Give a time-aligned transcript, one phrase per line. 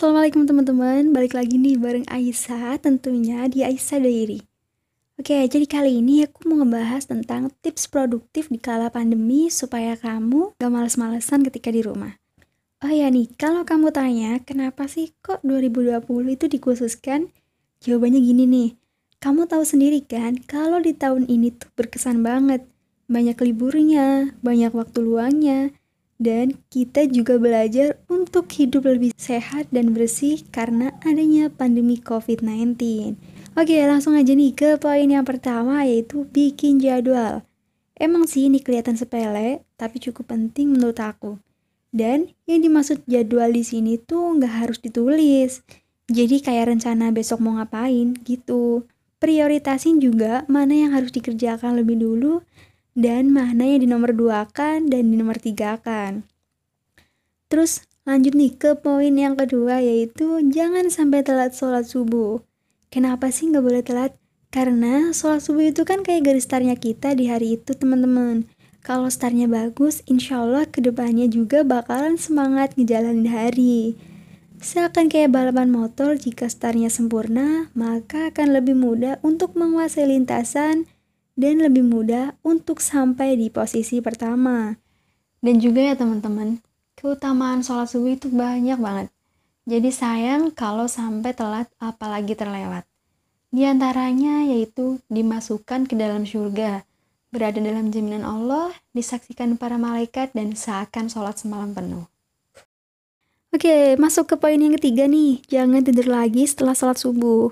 [0.00, 1.12] assalamualaikum teman-teman.
[1.12, 4.40] Balik lagi nih bareng Aisyah, tentunya di Aisyah Diary.
[5.20, 10.56] Oke, jadi kali ini aku mau ngebahas tentang tips produktif di kala pandemi supaya kamu
[10.56, 12.16] gak males-malesan ketika di rumah.
[12.80, 16.00] Oh ya nih, kalau kamu tanya kenapa sih kok 2020
[16.32, 17.28] itu dikhususkan?
[17.84, 18.70] Jawabannya gini nih,
[19.20, 22.64] kamu tahu sendiri kan kalau di tahun ini tuh berkesan banget.
[23.04, 25.76] Banyak liburnya, banyak waktu luangnya,
[26.20, 32.78] dan kita juga belajar untuk hidup lebih sehat dan bersih karena adanya pandemi COVID-19.
[33.58, 37.42] Oke, langsung aja nih ke poin yang pertama yaitu bikin jadwal.
[37.98, 41.36] Emang sih ini kelihatan sepele, tapi cukup penting menurut aku.
[41.90, 45.66] Dan yang dimaksud jadwal di sini tuh nggak harus ditulis.
[46.06, 48.86] Jadi kayak rencana besok mau ngapain gitu.
[49.18, 52.40] Prioritasin juga mana yang harus dikerjakan lebih dulu
[52.94, 56.24] dan mana yang di nomor dua kan dan di nomor tiga kan.
[57.50, 62.40] Terus lanjut nih ke poin yang kedua yaitu jangan sampai telat sholat subuh.
[62.90, 64.12] Kenapa sih nggak boleh telat?
[64.50, 68.50] Karena sholat subuh itu kan kayak garis startnya kita di hari itu teman-teman.
[68.80, 73.94] Kalau startnya bagus, insya Allah ke depannya juga bakalan semangat ngejalanin hari.
[74.60, 80.88] Seakan kayak balapan motor, jika startnya sempurna, maka akan lebih mudah untuk menguasai lintasan,
[81.36, 84.76] dan lebih mudah untuk sampai di posisi pertama.
[85.40, 86.60] Dan juga ya teman-teman,
[87.00, 89.08] keutamaan sholat subuh itu banyak banget.
[89.64, 92.84] Jadi sayang kalau sampai telat apalagi terlewat.
[93.48, 96.84] Di antaranya yaitu dimasukkan ke dalam surga,
[97.32, 102.06] berada dalam jaminan Allah, disaksikan para malaikat, dan seakan sholat semalam penuh.
[103.50, 105.42] Oke, masuk ke poin yang ketiga nih.
[105.50, 107.50] Jangan tidur lagi setelah sholat subuh.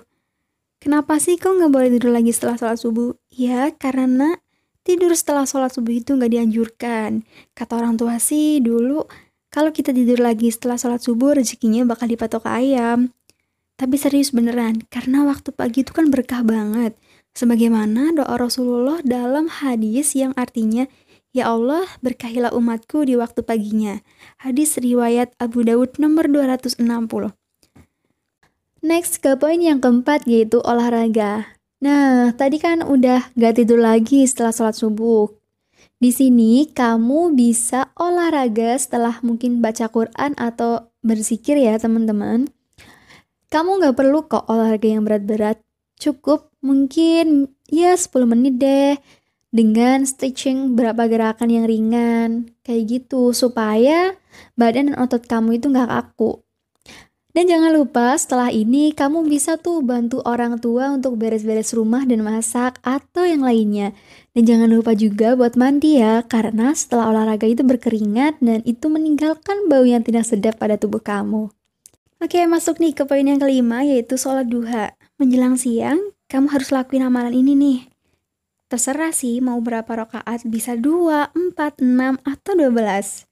[0.79, 3.19] Kenapa sih kok nggak boleh tidur lagi setelah sholat subuh?
[3.35, 4.39] Ya, karena
[4.87, 7.27] tidur setelah sholat subuh itu nggak dianjurkan.
[7.59, 9.03] Kata orang tua sih dulu,
[9.49, 13.17] kalau kita tidur lagi setelah sholat subuh, rezekinya bakal dipatok ke ayam.
[13.79, 16.99] Tapi serius beneran, karena waktu pagi itu kan berkah banget.
[17.33, 20.91] Sebagaimana doa Rasulullah dalam hadis yang artinya,
[21.31, 24.03] Ya Allah, berkahilah umatku di waktu paginya.
[24.43, 26.83] Hadis riwayat Abu Dawud nomor 260.
[28.83, 31.55] Next ke poin yang keempat yaitu olahraga.
[31.79, 35.38] Nah, tadi kan udah gak tidur lagi setelah sholat subuh.
[35.99, 42.47] Di sini kamu bisa olahraga setelah mungkin baca Quran atau berzikir ya teman-teman.
[43.51, 45.59] Kamu gak perlu kok olahraga yang berat-berat.
[45.99, 48.95] Cukup mungkin ya 10 menit deh
[49.51, 54.15] dengan stretching berapa gerakan yang ringan kayak gitu supaya
[54.55, 56.47] badan dan otot kamu itu gak kaku
[57.37, 62.25] dan jangan lupa setelah ini kamu bisa tuh bantu orang tua untuk beres-beres rumah dan
[62.25, 63.93] masak atau yang lainnya.
[64.33, 69.69] Dan jangan lupa juga buat mandi ya, karena setelah olahraga itu berkeringat dan itu meninggalkan
[69.69, 71.53] bau yang tidak sedap pada tubuh kamu.
[72.19, 74.97] Oke, masuk nih ke poin yang kelima yaitu sholat duha.
[75.21, 76.01] Menjelang siang,
[76.33, 77.79] kamu harus lakuin amalan ini nih.
[78.73, 83.29] Terserah sih mau berapa rakaat, bisa 2, 4, 6, atau 12.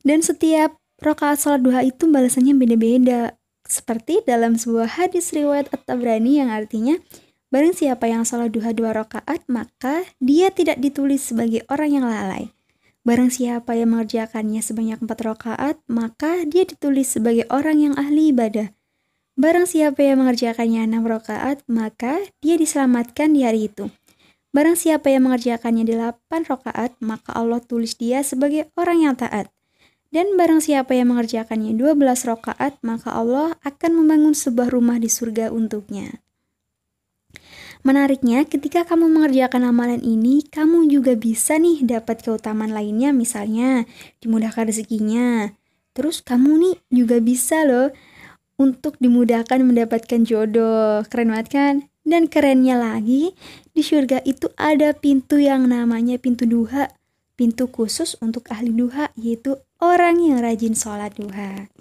[0.00, 3.34] Dan setiap Rokaat sholat duha itu balasannya beda-beda.
[3.64, 7.00] Seperti dalam sebuah hadis riwayat At-Tabrani yang artinya,
[7.50, 12.54] Barang siapa yang sholat duha dua rakaat, maka dia tidak ditulis sebagai orang yang lalai.
[13.02, 18.70] Barang siapa yang mengerjakannya sebanyak empat rakaat, maka dia ditulis sebagai orang yang ahli ibadah.
[19.34, 23.90] Barang siapa yang mengerjakannya enam rakaat, maka dia diselamatkan di hari itu.
[24.54, 29.50] Barang siapa yang mengerjakannya delapan rakaat, maka Allah tulis dia sebagai orang yang taat.
[30.10, 35.54] Dan barang siapa yang mengerjakannya 12 rakaat, maka Allah akan membangun sebuah rumah di surga
[35.54, 36.18] untuknya.
[37.80, 43.88] Menariknya, ketika kamu mengerjakan amalan ini, kamu juga bisa nih dapat keutamaan lainnya, misalnya
[44.20, 45.54] dimudahkan rezekinya.
[45.96, 47.88] Terus kamu nih juga bisa loh
[48.60, 51.00] untuk dimudahkan mendapatkan jodoh.
[51.08, 51.74] Keren banget kan?
[52.04, 53.32] Dan kerennya lagi,
[53.72, 56.92] di surga itu ada pintu yang namanya pintu duha
[57.40, 61.72] pintu khusus untuk ahli duha yaitu orang yang rajin sholat duha.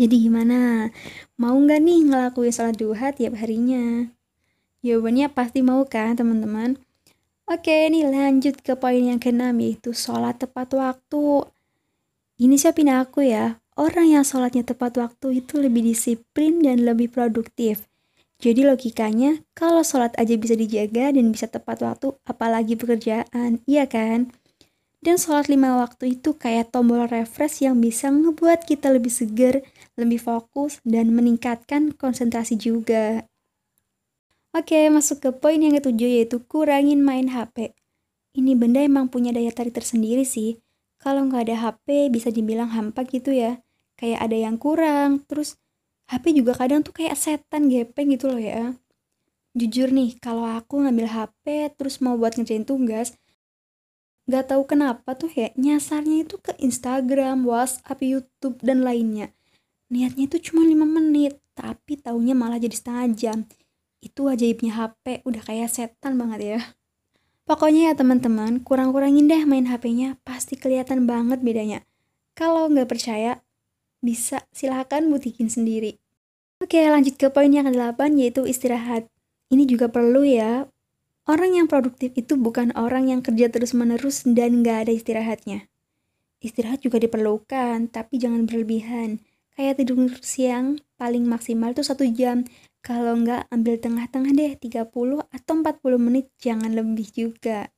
[0.00, 0.88] Jadi gimana?
[1.36, 4.08] Mau nggak nih ngelakuin sholat duha tiap harinya?
[4.80, 6.80] Jawabannya pasti mau kan teman-teman?
[7.44, 11.44] Oke, ini lanjut ke poin yang keenam yaitu sholat tepat waktu.
[12.40, 17.84] Ini siapin aku ya, orang yang sholatnya tepat waktu itu lebih disiplin dan lebih produktif.
[18.40, 24.32] Jadi logikanya, kalau sholat aja bisa dijaga dan bisa tepat waktu, apalagi pekerjaan, iya kan?
[25.04, 29.60] Dan sholat lima waktu itu kayak tombol refresh yang bisa ngebuat kita lebih segar,
[30.00, 33.28] lebih fokus, dan meningkatkan konsentrasi juga.
[34.56, 37.76] Oke, masuk ke poin yang ketujuh yaitu kurangin main HP.
[38.32, 40.56] Ini benda emang punya daya tarik tersendiri sih.
[40.96, 43.60] Kalau nggak ada HP bisa dibilang hampa gitu ya.
[43.94, 45.54] kayak ada yang kurang terus
[46.10, 48.74] HP juga kadang tuh kayak setan gepeng gitu loh ya
[49.54, 53.14] jujur nih kalau aku ngambil HP terus mau buat ngerjain tugas
[54.24, 59.28] Gak tahu kenapa tuh ya nyasarnya itu ke Instagram, WhatsApp, YouTube, dan lainnya.
[59.92, 63.38] Niatnya itu cuma 5 menit, tapi taunya malah jadi setengah jam.
[64.00, 66.60] Itu ajaibnya HP, udah kayak setan banget ya.
[67.44, 71.84] Pokoknya ya teman-teman, kurang-kurangin deh main HP-nya, pasti kelihatan banget bedanya.
[72.32, 73.44] Kalau nggak percaya,
[74.00, 76.00] bisa silahkan butikin sendiri.
[76.64, 79.04] Oke, lanjut ke poin yang ke-8 yaitu istirahat.
[79.52, 80.64] Ini juga perlu ya,
[81.24, 85.72] Orang yang produktif itu bukan orang yang kerja terus-menerus dan nggak ada istirahatnya.
[86.44, 89.24] Istirahat juga diperlukan, tapi jangan berlebihan.
[89.56, 92.44] Kayak tidur siang paling maksimal tuh satu jam.
[92.84, 97.72] Kalau nggak ambil tengah-tengah deh 30 atau 40 menit, jangan lebih juga.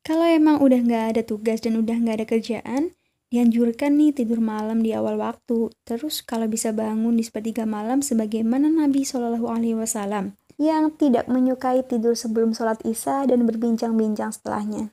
[0.00, 2.96] Kalau emang udah nggak ada tugas dan udah nggak ada kerjaan,
[3.28, 5.68] dianjurkan nih tidur malam di awal waktu.
[5.84, 11.86] Terus kalau bisa bangun di sepertiga malam sebagaimana Nabi Shallallahu Alaihi Wasallam yang tidak menyukai
[11.86, 14.90] tidur sebelum sholat isya dan berbincang-bincang setelahnya.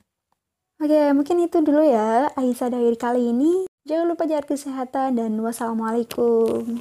[0.78, 3.66] Oke, mungkin itu dulu ya Aisyah dari kali ini.
[3.86, 6.78] Jangan lupa jaga kesehatan dan wassalamualaikum.